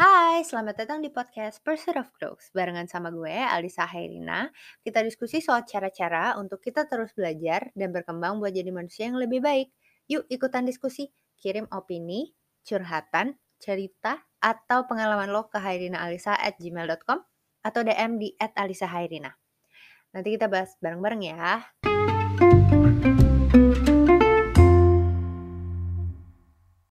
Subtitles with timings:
[0.00, 2.48] Hai, selamat datang di podcast Pursuit of Growth.
[2.56, 4.48] Barengan sama gue, Alisa Hairina.
[4.80, 9.44] Kita diskusi soal cara-cara untuk kita terus belajar dan berkembang buat jadi manusia yang lebih
[9.44, 9.68] baik.
[10.08, 12.32] Yuk ikutan diskusi, kirim opini,
[12.64, 17.20] curhatan, cerita, atau pengalaman lo ke hairinaalisa at gmail.com
[17.60, 19.36] atau DM di at Alisa Hairina.
[20.16, 21.60] Nanti kita bahas bareng-bareng ya.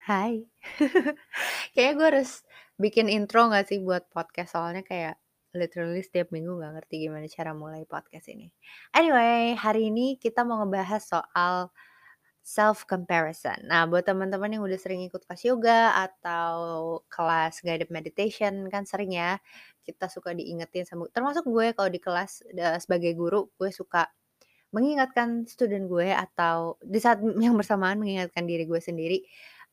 [0.06, 0.46] Hai.
[1.74, 2.46] Kayaknya gue harus
[2.80, 5.20] bikin intro gak sih buat podcast soalnya kayak
[5.52, 8.48] literally setiap minggu gak ngerti gimana cara mulai podcast ini.
[8.96, 11.56] Anyway, hari ini kita mau ngebahas soal
[12.40, 13.60] self comparison.
[13.68, 19.14] Nah, buat teman-teman yang udah sering ikut kelas yoga atau kelas guided meditation kan sering
[19.14, 19.38] ya
[19.86, 22.46] kita suka diingetin sama termasuk gue kalau di kelas
[22.82, 24.10] sebagai guru gue suka
[24.70, 29.26] mengingatkan student gue atau di saat yang bersamaan mengingatkan diri gue sendiri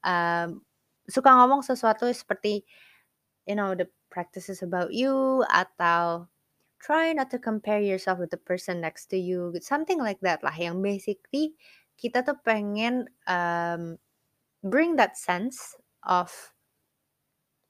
[0.05, 0.61] um,
[1.06, 2.64] suka ngomong sesuatu seperti
[3.46, 6.27] you know the practices about you atau
[6.83, 10.55] try not to compare yourself with the person next to you something like that lah.
[10.55, 11.44] Yang basically
[11.97, 13.97] kita tuh pengen um,
[14.61, 16.28] bring that sense of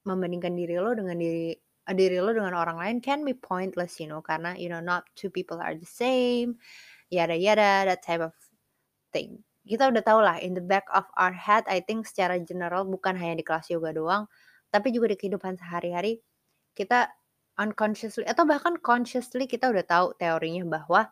[0.06, 1.54] membandingkan diri lo dengan diri
[1.94, 5.30] diri lo dengan orang lain can be pointless you know karena you know not two
[5.30, 6.58] people are the same
[7.10, 8.34] yada yada that type of
[9.14, 9.42] thing.
[9.66, 13.18] Kita udah tau lah in the back of our head I think secara general bukan
[13.18, 14.30] hanya di kelas yoga doang
[14.76, 16.20] tapi juga di kehidupan sehari-hari
[16.76, 17.08] kita
[17.56, 21.08] unconsciously atau bahkan consciously kita udah tahu teorinya bahwa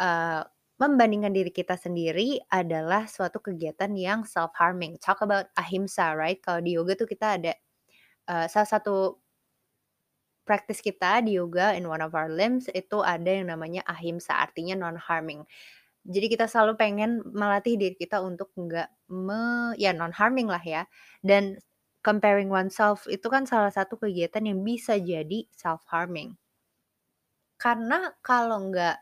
[0.00, 0.42] uh,
[0.78, 4.96] membandingkan diri kita sendiri adalah suatu kegiatan yang self harming.
[5.02, 6.38] Talk about ahimsa, right?
[6.38, 7.52] Kalau di yoga tuh kita ada
[8.30, 9.18] uh, salah satu
[10.46, 14.78] praktis kita di yoga in one of our limbs itu ada yang namanya ahimsa, artinya
[14.78, 15.44] non harming.
[16.08, 20.86] Jadi kita selalu pengen melatih diri kita untuk enggak me ya non harming lah ya.
[21.20, 21.58] Dan
[22.02, 26.38] comparing oneself itu kan salah satu kegiatan yang bisa jadi self harming.
[27.58, 28.96] Karena kalau nggak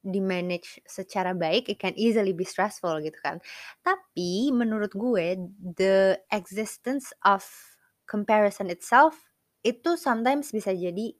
[0.00, 3.36] di-manage secara baik, it can easily be stressful gitu kan.
[3.84, 5.36] Tapi menurut gue,
[5.76, 7.44] the existence of
[8.08, 9.28] comparison itself
[9.60, 11.12] itu sometimes bisa jadi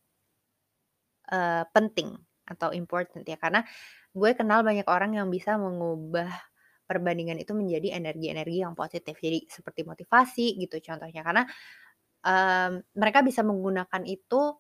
[1.29, 2.17] uh, penting
[2.49, 3.63] atau important ya karena
[4.11, 6.50] gue kenal banyak orang yang bisa mengubah
[6.91, 9.15] perbandingan itu menjadi energi-energi yang positif.
[9.23, 11.43] Jadi seperti motivasi gitu contohnya karena
[12.27, 14.59] um, mereka bisa menggunakan itu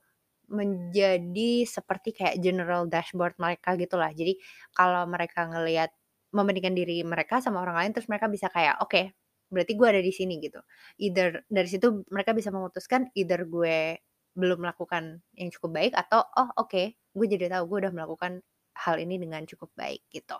[0.50, 4.14] menjadi seperti kayak general dashboard mereka gitulah.
[4.14, 4.38] Jadi
[4.74, 5.91] kalau mereka ngelihat
[6.30, 9.04] membandingkan diri mereka sama orang lain terus mereka bisa kayak oke okay,
[9.50, 10.62] berarti gue ada di sini gitu.
[11.02, 13.98] Either dari situ mereka bisa memutuskan either gue
[14.38, 18.32] belum melakukan yang cukup baik atau oh oke okay, gue jadi tahu gue udah melakukan
[18.78, 20.38] hal ini dengan cukup baik gitu.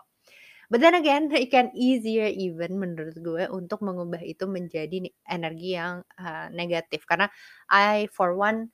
[0.71, 6.07] But then again, it can easier even menurut gue untuk mengubah itu menjadi energi yang
[6.15, 7.27] uh, negatif karena
[7.67, 8.71] I for one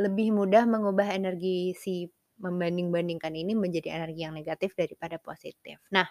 [0.00, 2.08] lebih mudah mengubah energi si
[2.40, 5.78] membanding-bandingkan ini menjadi energi yang negatif daripada positif.
[5.92, 6.08] Nah,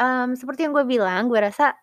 [0.00, 1.76] um, seperti yang gue bilang, gue rasa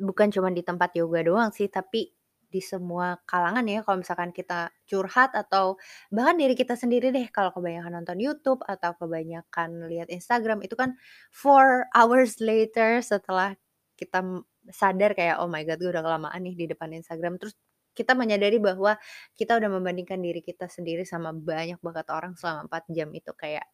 [0.00, 2.08] bukan cuma di tempat yoga doang sih, tapi
[2.50, 5.78] di semua kalangan ya kalau misalkan kita curhat atau
[6.10, 10.98] bahkan diri kita sendiri deh kalau kebanyakan nonton YouTube atau kebanyakan lihat Instagram itu kan
[11.30, 13.54] four hours later setelah
[13.94, 17.38] kita sadar kayak oh my god gue udah kelamaan nih di depan Instagram.
[17.40, 17.54] Terus
[17.94, 18.96] kita menyadari bahwa
[19.34, 23.66] kita udah membandingkan diri kita sendiri sama banyak banget orang selama 4 jam itu kayak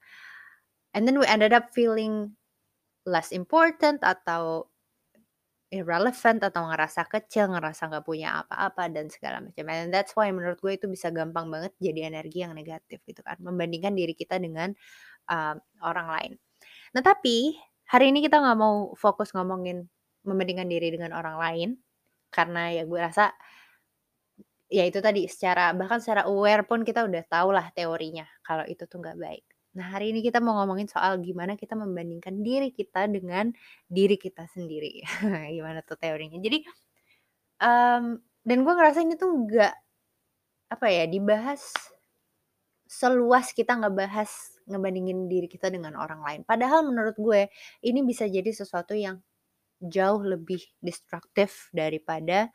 [0.97, 2.33] and then we ended up feeling
[3.07, 4.67] less important atau
[5.67, 9.67] irrelevant atau ngerasa kecil, ngerasa nggak punya apa-apa dan segala macam.
[9.67, 13.39] And that's why menurut gue itu bisa gampang banget jadi energi yang negatif gitu kan,
[13.43, 14.71] membandingkan diri kita dengan
[15.31, 16.33] uh, orang lain.
[16.95, 17.59] Nah tapi
[17.91, 19.87] hari ini kita nggak mau fokus ngomongin
[20.27, 21.69] membandingkan diri dengan orang lain,
[22.31, 23.35] karena ya gue rasa
[24.67, 28.87] ya itu tadi secara bahkan secara aware pun kita udah tahu lah teorinya kalau itu
[28.87, 29.47] tuh nggak baik.
[29.77, 33.53] Nah, hari ini kita mau ngomongin soal gimana kita membandingkan diri kita dengan
[33.85, 35.05] diri kita sendiri.
[35.57, 36.41] gimana tuh teorinya.
[36.41, 36.65] Jadi,
[37.61, 39.75] um, dan gue ngerasa ini tuh nggak
[40.67, 41.71] apa ya dibahas
[42.89, 44.31] seluas kita nggak bahas
[44.67, 46.41] ngebandingin diri kita dengan orang lain.
[46.49, 47.53] Padahal menurut gue
[47.85, 49.21] ini bisa jadi sesuatu yang
[49.77, 52.49] jauh lebih destruktif daripada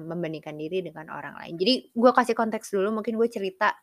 [0.00, 1.60] membandingkan diri dengan orang lain.
[1.60, 3.76] Jadi gue kasih konteks dulu, mungkin gue cerita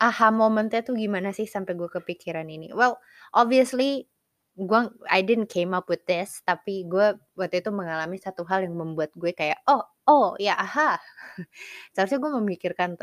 [0.00, 2.70] aha momentnya tuh gimana sih sampai gue kepikiran ini?
[2.74, 2.98] Well,
[3.34, 4.08] obviously
[4.54, 4.80] gue
[5.10, 9.10] I didn't came up with this, tapi gue waktu itu mengalami satu hal yang membuat
[9.18, 10.98] gue kayak oh oh ya aha.
[11.94, 12.98] Seharusnya gue memikirkan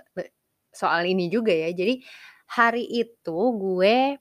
[0.72, 1.72] soal ini juga ya.
[1.76, 2.04] Jadi
[2.52, 4.20] hari itu gue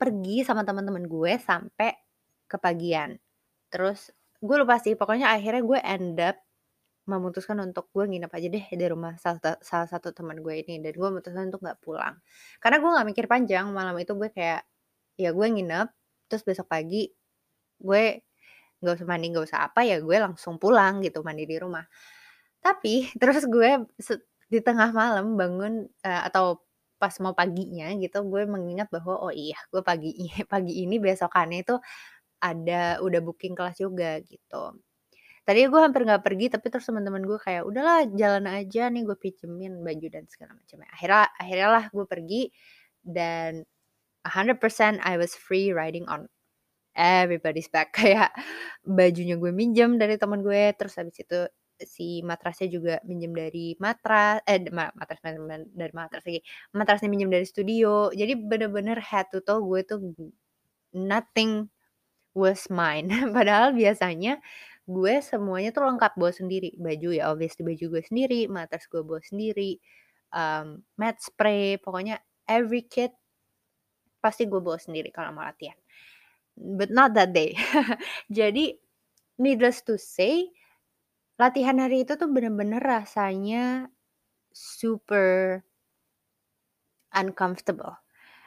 [0.00, 1.92] pergi sama teman-teman gue sampai
[2.48, 3.20] ke pagian.
[3.72, 4.10] Terus
[4.40, 6.36] gue lupa sih, pokoknya akhirnya gue end up
[7.08, 10.92] memutuskan untuk gue nginep aja deh di rumah salah salah satu teman gue ini dan
[10.94, 12.16] gue memutuskan untuk nggak pulang.
[12.62, 14.62] Karena gue nggak mikir panjang, malam itu gue kayak,
[15.20, 15.88] ya gue nginep,
[16.30, 17.10] terus besok pagi
[17.80, 18.04] gue
[18.82, 21.84] nggak usah mandi, nggak usah apa, ya gue langsung pulang gitu, mandi di rumah.
[22.64, 23.70] Tapi terus gue
[24.50, 26.62] di tengah malam bangun, uh, atau
[27.00, 30.12] pas mau paginya gitu, gue mengingat bahwa, "Oh iya, gue pagi
[30.52, 31.76] pagi ini besokannya itu
[32.42, 34.76] ada udah booking kelas yoga," gitu.
[35.50, 39.18] Tadinya gue hampir nggak pergi, tapi terus teman-teman gue kayak, "Udahlah jalan aja nih, gue
[39.18, 42.42] pinjemin baju dan segala macam." Akhirnya akhirnya lah gue pergi
[43.02, 43.66] dan
[44.22, 46.30] 100% I was free riding on
[46.94, 47.90] everybody's back.
[47.98, 48.30] Kayak
[48.86, 51.50] bajunya gue minjem dari teman gue, terus habis itu
[51.82, 56.40] si matrasnya juga minjem dari matras eh ma matras dari matras lagi,
[56.76, 58.14] matrasnya minjem dari studio.
[58.14, 59.98] Jadi bener-bener head to toe gue tuh
[60.94, 61.68] nothing
[62.34, 63.10] was mine.
[63.36, 64.38] Padahal biasanya
[64.90, 66.74] gue semuanya tuh lengkap bawa sendiri.
[66.74, 69.78] Baju ya obviously baju gue sendiri, matras gue bawa sendiri,
[70.34, 72.18] um, mat spray, pokoknya
[72.50, 73.14] every kit
[74.18, 75.78] pasti gue bawa sendiri kalau mau latihan.
[76.58, 77.54] But not that day.
[78.28, 78.74] Jadi
[79.38, 80.50] needless to say
[81.40, 83.88] Latihan hari itu tuh bener-bener rasanya
[84.52, 85.64] super
[87.16, 87.96] uncomfortable.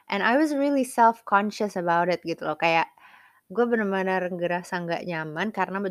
[0.05, 2.53] And I was really self-conscious about it gitu loh.
[2.53, 2.93] Kayak
[3.49, 5.81] gue bener-bener ngerasa nggak nyaman karena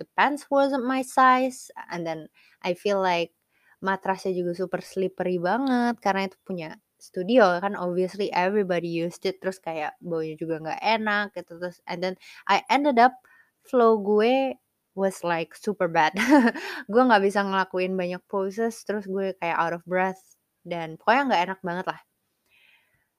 [0.00, 1.68] the pants wasn't my size.
[1.92, 2.32] And then
[2.64, 3.36] I feel like
[3.84, 6.70] matrasnya juga super slippery banget karena itu punya
[7.00, 12.04] studio kan obviously everybody used it terus kayak baunya juga nggak enak gitu terus and
[12.04, 12.12] then
[12.44, 13.16] I ended up
[13.64, 14.60] flow gue
[14.94, 16.12] was like super bad.
[16.92, 20.20] gue nggak bisa ngelakuin banyak poses, terus gue kayak out of breath
[20.66, 22.00] dan pokoknya nggak enak banget lah.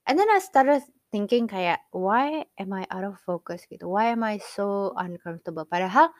[0.05, 0.83] And then I started
[1.13, 3.87] thinking kayak why am I out of focus gitu?
[3.87, 5.63] Why am I so uncomfortable?
[5.65, 6.11] Padahal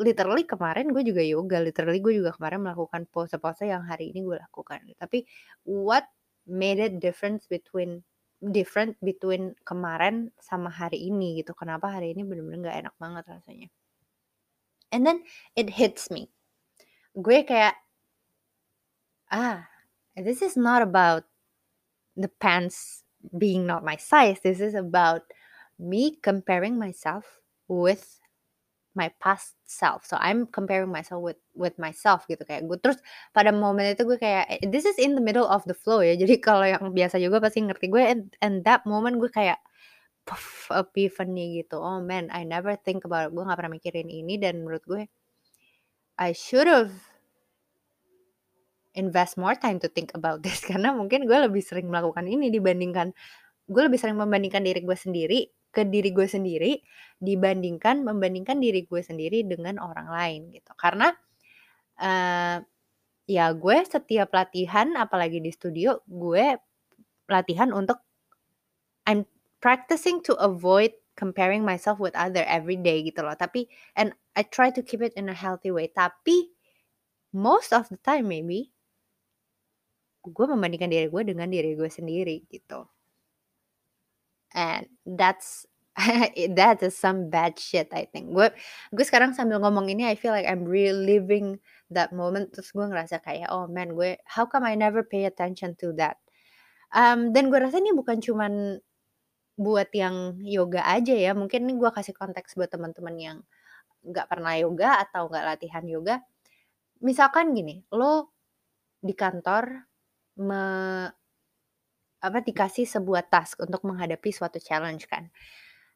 [0.00, 4.38] literally kemarin gue juga yoga, literally gue juga kemarin melakukan pose-pose yang hari ini gue
[4.40, 4.80] lakukan.
[4.96, 5.24] Tapi
[5.68, 6.08] what
[6.48, 8.00] made it difference between
[8.42, 11.54] different between kemarin sama hari ini gitu.
[11.54, 13.68] Kenapa hari ini bener-bener gak enak banget rasanya.
[14.92, 15.22] And then
[15.54, 16.28] it hits me.
[17.16, 17.76] Gue kayak,
[19.30, 19.68] ah,
[20.16, 21.24] this is not about
[22.16, 23.04] the pants
[23.38, 24.42] being not my size.
[24.42, 25.22] This is about
[25.78, 28.21] me comparing myself with
[28.92, 30.04] my past self.
[30.04, 33.00] So I'm comparing myself with with myself gitu kayak gue terus
[33.32, 36.12] pada momen itu gue kayak this is in the middle of the flow ya.
[36.22, 39.60] Jadi kalau yang biasa juga pasti ngerti gue and, and that moment gue kayak
[40.28, 41.80] puff, epiphany gitu.
[41.80, 43.34] Oh man, I never think about it.
[43.34, 45.02] Gue gak pernah mikirin ini dan menurut gue
[46.20, 46.92] I should have
[48.92, 53.16] invest more time to think about this karena mungkin gue lebih sering melakukan ini dibandingkan
[53.64, 55.40] gue lebih sering membandingkan diri gue sendiri
[55.72, 56.78] ke diri gue sendiri
[57.18, 61.10] dibandingkan membandingkan diri gue sendiri dengan orang lain gitu karena
[61.98, 62.60] uh,
[63.26, 66.60] ya gue setiap latihan apalagi di studio gue
[67.32, 68.04] latihan untuk
[69.08, 69.26] I'm
[69.58, 73.34] practicing to avoid comparing myself with other every day gitu loh.
[73.34, 73.66] Tapi
[73.96, 75.90] and I try to keep it in a healthy way.
[75.90, 76.52] Tapi
[77.32, 78.70] most of the time maybe
[80.22, 82.86] gue membandingkan diri gue dengan diri gue sendiri gitu.
[84.52, 85.66] And that's
[86.56, 88.32] that is some bad shit I think.
[88.32, 88.48] Gue
[88.92, 91.60] gue sekarang sambil ngomong ini I feel like I'm reliving
[91.92, 95.76] that moment terus gue ngerasa kayak oh man gue how come I never pay attention
[95.84, 96.16] to that.
[96.92, 98.80] Um, dan gue rasa ini bukan cuman
[99.56, 103.38] buat yang yoga aja ya, mungkin nih gue kasih konteks buat teman-teman yang
[104.04, 106.20] nggak pernah yoga atau nggak latihan yoga.
[107.04, 108.32] Misalkan gini, lo
[109.02, 109.88] di kantor
[110.40, 110.62] me
[112.22, 115.28] apa dikasih sebuah task untuk menghadapi suatu challenge kan.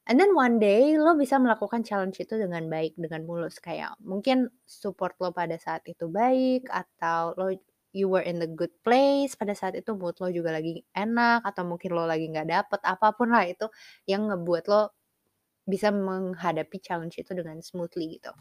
[0.07, 4.51] And then one day lo bisa melakukan challenge itu dengan baik, dengan mulus kayak mungkin
[4.67, 7.51] support lo pada saat itu baik atau lo
[7.97, 11.63] you were in the good place pada saat itu mood lo juga lagi enak atau
[11.67, 13.67] mungkin lo lagi nggak dapet apa pun lah itu
[14.07, 14.95] yang ngebuat lo
[15.67, 18.33] bisa menghadapi challenge itu dengan smoothly gitu.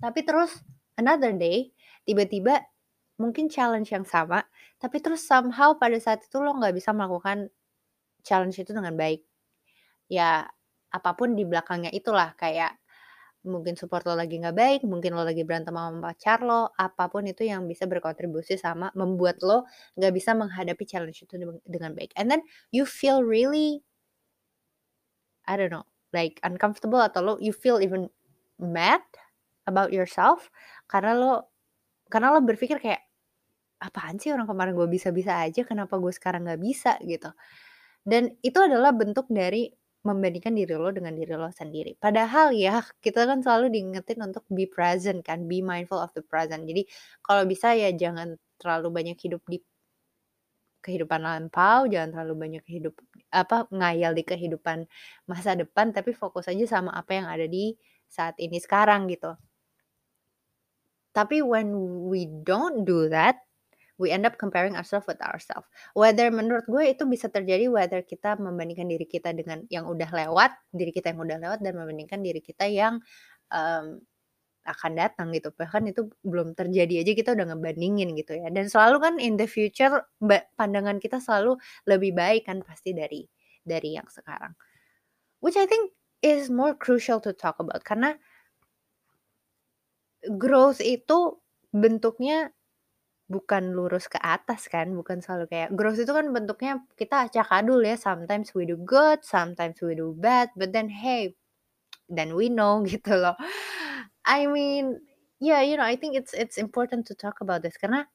[0.00, 0.52] Tapi terus
[1.00, 1.72] another day
[2.04, 2.60] tiba-tiba
[3.20, 4.44] mungkin challenge yang sama
[4.80, 7.48] tapi terus somehow pada saat itu lo nggak bisa melakukan
[8.26, 9.22] challenge itu dengan baik.
[10.10, 10.46] Ya
[10.92, 12.78] apa pun di belakangnya itulah kayak
[13.46, 17.24] mungkin support lo lagi nggak baik, mungkin lo lagi berantem sama pacar lo, apa pun
[17.30, 19.64] itu yang bisa berkontribusi sama membuat lo
[19.98, 21.34] nggak bisa menghadapi challenge itu
[21.66, 22.10] dengan baik.
[22.18, 22.42] And then
[22.74, 23.82] you feel really,
[25.46, 28.10] I don't know, like uncomfortable atau lo you feel even
[28.58, 29.02] mad
[29.66, 30.50] about yourself
[30.90, 31.32] karena lo
[32.10, 33.05] karena lo berpikir kayak
[33.78, 37.28] apaan sih orang kemarin gue bisa-bisa aja kenapa gue sekarang nggak bisa gitu
[38.06, 39.68] dan itu adalah bentuk dari
[40.06, 41.98] membandingkan diri lo dengan diri lo sendiri.
[41.98, 46.62] Padahal ya, kita kan selalu diingetin untuk be present kan, be mindful of the present.
[46.70, 46.86] Jadi
[47.26, 49.58] kalau bisa ya jangan terlalu banyak hidup di
[50.86, 52.94] kehidupan lampau, jangan terlalu banyak hidup
[53.34, 54.86] apa ngayal di kehidupan
[55.26, 57.74] masa depan, tapi fokus aja sama apa yang ada di
[58.06, 59.34] saat ini sekarang gitu.
[61.10, 61.74] Tapi when
[62.06, 63.42] we don't do that,
[63.96, 65.66] we end up comparing ourselves with ourselves.
[65.96, 70.52] Whether menurut gue itu bisa terjadi whether kita membandingkan diri kita dengan yang udah lewat,
[70.72, 73.00] diri kita yang udah lewat dan membandingkan diri kita yang
[73.48, 74.00] um,
[74.66, 75.54] akan datang gitu.
[75.54, 78.50] Bahkan itu belum terjadi aja kita udah ngebandingin gitu ya.
[78.50, 80.04] Dan selalu kan in the future
[80.58, 83.24] pandangan kita selalu lebih baik kan pasti dari
[83.62, 84.52] dari yang sekarang.
[85.40, 88.18] Which I think is more crucial to talk about karena
[90.34, 91.38] growth itu
[91.70, 92.50] bentuknya
[93.26, 97.82] bukan lurus ke atas kan, bukan selalu kayak growth itu kan bentuknya kita acak adul
[97.82, 101.34] ya, sometimes we do good, sometimes we do bad, but then hey,
[102.06, 103.34] then we know gitu loh.
[104.26, 105.02] I mean,
[105.42, 108.06] yeah, you know, I think it's it's important to talk about this karena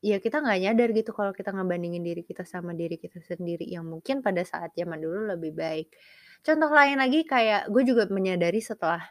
[0.00, 3.84] ya kita nggak nyadar gitu kalau kita ngebandingin diri kita sama diri kita sendiri yang
[3.84, 5.92] mungkin pada saat zaman dulu lebih baik.
[6.40, 9.04] Contoh lain lagi kayak gue juga menyadari setelah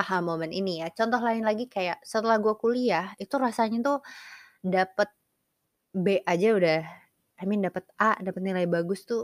[0.00, 0.88] aha moment ini ya.
[0.98, 3.98] Contoh lain lagi kayak setelah gue kuliah itu rasanya tuh
[4.64, 5.08] dapet
[6.04, 6.80] B aja udah
[7.40, 9.22] I mean dapet A, dapet nilai bagus tuh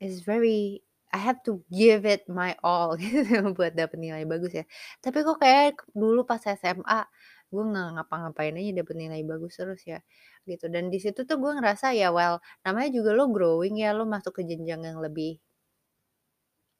[0.00, 4.64] is very I have to give it my all gitu buat dapet nilai bagus ya.
[5.00, 7.00] Tapi kok kayak dulu pas SMA
[7.48, 10.04] gue nggak ngapa-ngapain aja dapet nilai bagus terus ya
[10.44, 14.04] gitu dan di situ tuh gue ngerasa ya well namanya juga lo growing ya lo
[14.04, 15.40] masuk ke jenjang yang lebih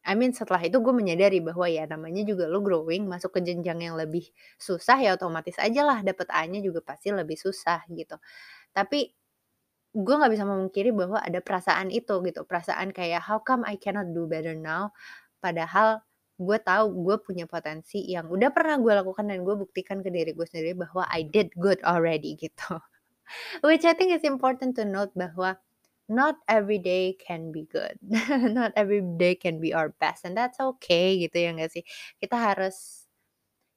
[0.08, 3.84] I mean setelah itu gue menyadari bahwa ya namanya juga lo growing masuk ke jenjang
[3.84, 4.24] yang lebih
[4.56, 8.16] susah ya otomatis aja lah dapet A-nya juga pasti lebih susah gitu.
[8.72, 9.12] Tapi
[9.92, 12.40] gue nggak bisa memungkiri bahwa ada perasaan itu gitu.
[12.48, 14.96] Perasaan kayak how come I cannot do better now?
[15.44, 16.00] Padahal
[16.38, 20.32] gue tahu gue punya potensi yang udah pernah gue lakukan dan gue buktikan ke diri
[20.32, 22.80] gue sendiri bahwa I did good already gitu.
[23.66, 25.58] Which I think is important to note bahwa
[26.08, 27.98] not every day can be good.
[28.56, 31.84] not every day can be our best and that's okay gitu ya nggak sih?
[32.20, 33.06] Kita harus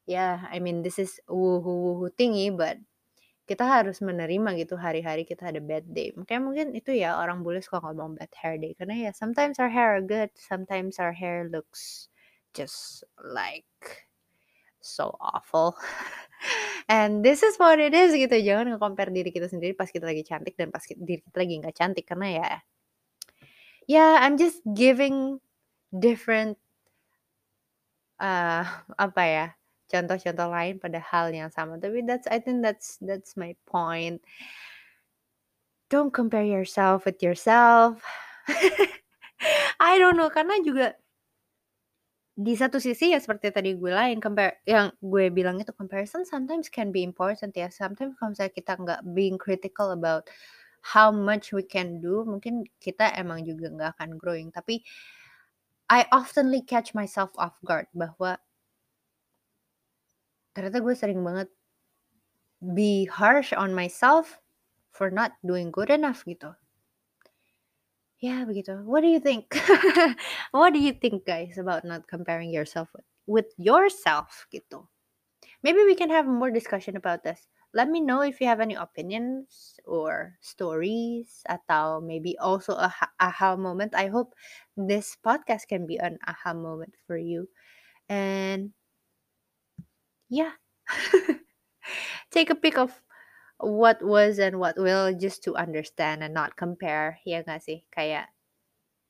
[0.10, 2.82] ya yeah, I mean this is wuhu-wuhu tinggi but
[3.50, 6.16] kita harus menerima gitu hari-hari kita ada bad day.
[6.16, 9.68] Mungkin mungkin itu ya orang boleh suka ngomong bad hair day karena ya sometimes our
[9.72, 12.08] hair are good, sometimes our hair looks
[12.56, 13.68] just like
[14.82, 15.78] so awful.
[16.90, 18.34] And this is what it is gitu.
[18.34, 21.76] Jangan nge-compare diri kita sendiri pas kita lagi cantik dan pas diri kita lagi nggak
[21.78, 22.50] cantik karena ya
[23.92, 25.40] yeah, I'm just giving
[25.92, 26.58] different
[28.24, 28.64] uh,
[29.06, 29.46] apa ya
[29.92, 34.24] contoh-contoh lain pada hal yang sama tapi that's I think that's that's my point
[35.92, 38.00] don't compare yourself with yourself
[39.84, 40.96] I don't know karena juga
[42.32, 46.72] di satu sisi ya seperti tadi gue lain compare yang gue bilang itu comparison sometimes
[46.72, 47.68] can be important ya.
[47.68, 50.32] Sometimes kalau misalnya kita nggak being critical about
[50.82, 54.48] how much we can do mungkin kita emang juga nggak akan growing.
[54.50, 54.80] Tapi
[55.92, 58.40] I oftenly catch myself off guard bahwa
[60.56, 61.52] ternyata gue sering banget
[62.64, 64.40] be harsh on myself
[64.96, 66.56] for not doing good enough gitu
[68.22, 68.86] Ya begitu.
[68.86, 69.50] What do you think?
[70.54, 74.86] What do you think guys about not comparing yourself with, with yourself gitu?
[75.66, 77.50] Maybe we can have more discussion about this.
[77.74, 83.58] Let me know if you have any opinions or stories atau maybe also a aha
[83.58, 83.98] moment.
[83.98, 84.38] I hope
[84.78, 87.50] this podcast can be an aha moment for you.
[88.12, 88.76] And
[90.30, 90.52] yeah.
[92.32, 93.02] Take a pic of
[93.62, 97.86] what was and what will just to understand and not compare ya gak sih?
[97.94, 98.30] Kayak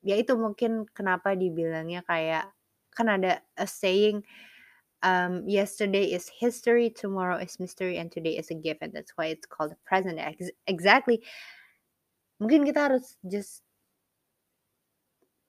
[0.02, 2.50] ya itu mungkin kenapa dibilangnya kayak
[2.92, 4.20] kan ada a saying
[5.02, 9.26] um, yesterday is history tomorrow is mystery and today is a gift and that's why
[9.32, 10.18] it's called the present.
[10.18, 11.22] Ex exactly.
[12.42, 13.62] Mungkin kita harus just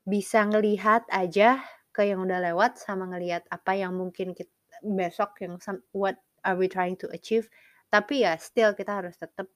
[0.04, 4.52] bisa ngelihat aja ke yang udah lewat sama ngelihat apa yang mungkin kita
[4.84, 5.56] besok yang
[5.96, 7.48] what are we trying to achieve
[7.90, 9.48] tapi ya still kita harus tetap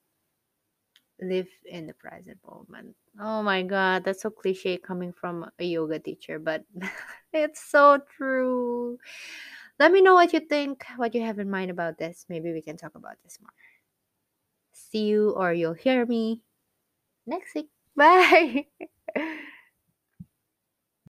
[1.21, 2.95] live in the present moment.
[3.19, 6.63] Oh my god, that's so cliche coming from a yoga teacher, but
[7.33, 8.97] it's so true.
[9.79, 12.25] Let me know what you think, what you have in mind about this.
[12.29, 13.51] Maybe we can talk about this more.
[14.73, 16.43] See you or you'll hear me
[17.25, 17.69] next week.
[17.95, 18.67] Bye.